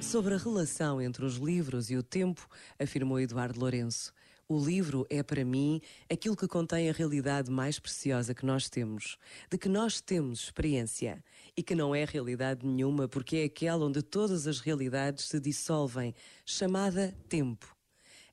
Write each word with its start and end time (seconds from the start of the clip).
Sobre 0.00 0.34
a 0.34 0.38
relação 0.38 1.00
entre 1.00 1.24
os 1.24 1.36
livros 1.36 1.88
e 1.90 1.96
o 1.96 2.02
tempo, 2.02 2.48
afirmou 2.78 3.20
Eduardo 3.20 3.60
Lourenço. 3.60 4.12
O 4.48 4.58
livro 4.58 5.06
é, 5.08 5.22
para 5.22 5.44
mim, 5.44 5.80
aquilo 6.12 6.34
que 6.36 6.48
contém 6.48 6.90
a 6.90 6.92
realidade 6.92 7.48
mais 7.48 7.78
preciosa 7.78 8.34
que 8.34 8.44
nós 8.44 8.68
temos, 8.68 9.16
de 9.48 9.56
que 9.56 9.68
nós 9.68 10.00
temos 10.00 10.40
experiência, 10.40 11.22
e 11.56 11.62
que 11.62 11.76
não 11.76 11.94
é 11.94 12.04
realidade 12.04 12.66
nenhuma 12.66 13.06
porque 13.06 13.36
é 13.36 13.44
aquela 13.44 13.86
onde 13.86 14.02
todas 14.02 14.48
as 14.48 14.58
realidades 14.58 15.28
se 15.28 15.38
dissolvem, 15.38 16.12
chamada 16.44 17.16
tempo. 17.28 17.72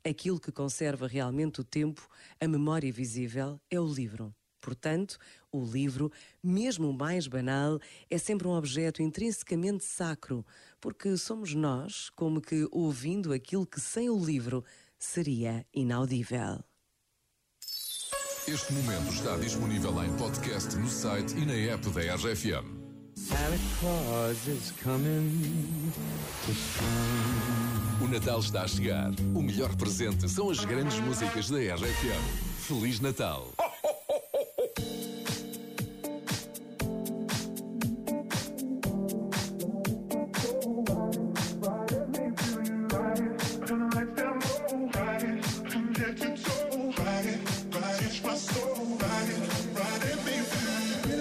Aquilo 0.03 0.39
que 0.39 0.51
conserva 0.51 1.05
realmente 1.05 1.61
o 1.61 1.63
tempo, 1.63 2.09
a 2.41 2.47
memória 2.47 2.91
visível, 2.91 3.61
é 3.69 3.79
o 3.79 3.85
livro. 3.85 4.33
Portanto, 4.67 5.17
o 5.49 5.63
livro, 5.63 6.11
mesmo 6.43 6.89
o 6.89 6.93
mais 6.93 7.25
banal, 7.25 7.79
é 8.09 8.17
sempre 8.17 8.49
um 8.49 8.51
objeto 8.51 9.01
intrinsecamente 9.01 9.85
sacro, 9.85 10.45
porque 10.81 11.15
somos 11.15 11.53
nós, 11.53 12.09
como 12.09 12.41
que 12.41 12.67
ouvindo 12.69 13.31
aquilo 13.31 13.65
que 13.65 13.79
sem 13.79 14.09
o 14.09 14.19
livro 14.19 14.65
seria 14.99 15.65
inaudível. 15.73 16.61
Este 18.45 18.73
momento 18.73 19.13
está 19.13 19.37
disponível 19.37 20.03
em 20.03 20.13
podcast 20.17 20.75
no 20.75 20.89
site 20.89 21.37
e 21.37 21.45
na 21.45 21.53
app 21.53 21.89
da 21.91 22.01
RFM. 22.15 22.67
Santa 23.15 23.57
Claus 23.79 24.47
is 24.47 24.73
coming 24.83 25.93
to 26.45 26.51
town. 26.77 28.03
O 28.03 28.07
Natal 28.09 28.41
está 28.41 28.63
a 28.63 28.67
chegar. 28.67 29.11
O 29.33 29.41
melhor 29.41 29.73
presente 29.77 30.27
são 30.27 30.49
as 30.49 30.65
grandes 30.65 30.99
músicas 30.99 31.49
da 31.49 31.57
RFM. 31.57 32.47
Feliz 32.67 32.99
Natal! 32.99 33.53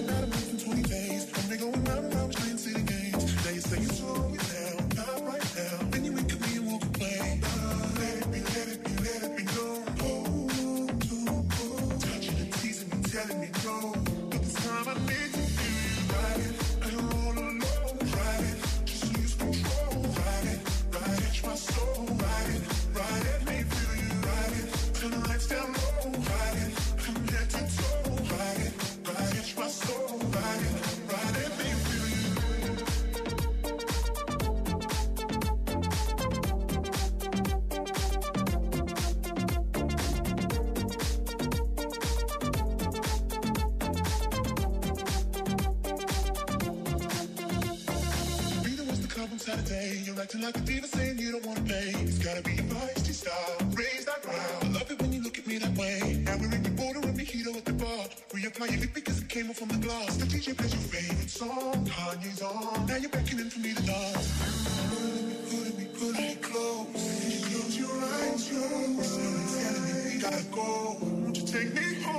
ganar 0.07 0.27
mis 0.27 0.56
Saturday. 49.39 50.03
You're 50.05 50.21
acting 50.21 50.43
like 50.43 50.57
a 50.57 50.61
diva 50.61 50.87
saying 50.87 51.19
you 51.19 51.33
don't 51.33 51.47
wanna 51.47 51.61
pay. 51.63 51.93
It's 52.05 52.19
gotta 52.19 52.43
be 52.43 52.55
your 52.55 52.65
feisty 52.65 53.13
style. 53.13 53.57
Raise 53.73 54.05
that 54.05 54.23
ground. 54.23 54.63
I 54.63 54.69
love 54.79 54.91
it 54.91 55.01
when 55.01 55.13
you 55.13 55.23
look 55.23 55.39
at 55.39 55.47
me 55.47 55.59
that 55.59 55.77
way. 55.77 56.23
Now 56.25 56.37
we're 56.39 56.55
in 56.55 56.63
the 56.63 56.71
border 56.71 57.01
and 57.01 57.19
mojito 57.19 57.57
at 57.57 57.65
the 57.65 57.73
bar. 57.75 58.07
Reapply 58.31 58.71
your 58.73 58.81
lip 58.81 58.95
because 58.95 59.21
it 59.21 59.29
came 59.29 59.51
off 59.51 59.57
from 59.57 59.69
the 59.69 59.79
glass. 59.87 60.17
The 60.17 60.27
DJ 60.27 60.57
plays 60.57 60.73
your 60.73 60.83
favorite 60.83 61.31
song. 61.31 61.87
Kanye's 61.87 62.43
on. 62.43 62.87
Now 62.87 62.97
you're 62.97 63.11
beckoning 63.11 63.51
for 63.51 63.61
me 63.61 63.75
to 63.75 63.83
dance. 63.83 64.29
Pulling 64.91 65.29
me, 65.29 65.37
pulling 65.51 65.77
me, 65.79 65.87
pulling 65.99 66.23
me 66.23 66.35
close. 66.41 66.87
Close 67.49 67.79
your 67.79 67.97
eyes, 68.15 68.53
me 68.53 70.17
we 70.17 70.21
gotta 70.21 70.45
go. 70.51 70.97
Won't 71.01 71.37
you 71.37 71.47
take 71.47 71.75
me 71.75 72.03
home? 72.03 72.16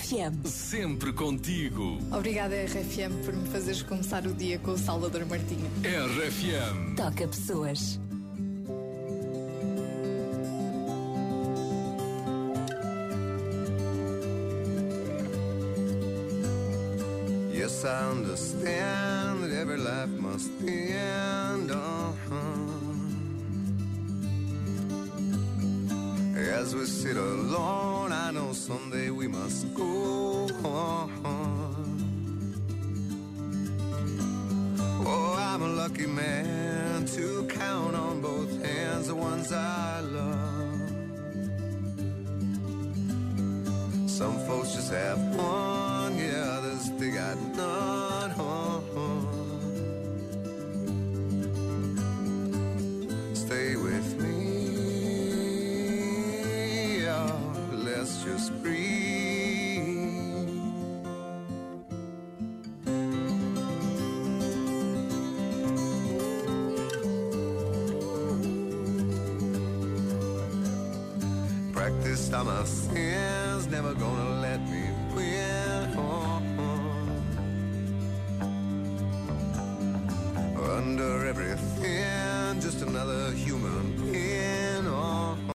RFM. 0.00 0.46
Sempre 0.46 1.12
contigo. 1.12 1.98
Obrigada, 2.10 2.56
RFM, 2.56 3.22
por 3.24 3.34
me 3.34 3.46
fazeres 3.48 3.82
começar 3.82 4.26
o 4.26 4.32
dia 4.32 4.58
com 4.58 4.72
o 4.72 4.78
Salvador 4.78 5.26
Martinha. 5.26 5.70
RFM. 5.84 6.94
Toca 6.96 7.28
pessoas. 7.28 8.00
Yes, 17.52 17.84
I 17.84 18.10
understand 18.10 19.42
that 19.42 19.52
every 19.52 19.76
life 19.76 20.08
must 20.18 20.50
end. 20.62 21.70
Uh-huh. 21.70 22.70
As 26.58 26.74
we 26.74 26.86
sit 26.86 27.16
alone, 27.16 27.99
I 28.12 28.30
know 28.32 28.52
someday 28.52 29.10
we 29.10 29.28
must 29.28 29.74
go 29.74 30.48
on. 30.64 31.10
Oh, 35.06 35.36
I'm 35.38 35.62
a 35.62 35.68
lucky 35.68 36.06
man 36.06 37.06
to 37.06 37.46
count 37.48 37.94
on 37.94 38.20
both 38.20 38.64
hands 38.64 39.08
the 39.08 39.14
ones 39.14 39.52
I 39.52 40.00
love. 40.00 40.80
Some 44.10 44.38
folks 44.46 44.74
just 44.74 44.92
have 44.92 45.18
one, 45.36 45.79
just 58.30 58.62
breathe. 58.62 59.90
Practiced 71.72 72.34
on 72.34 72.46
my 72.46 72.64
sins, 72.64 73.66
never 73.66 73.94
gonna 73.94 74.40
let 74.40 74.60
me 74.68 74.79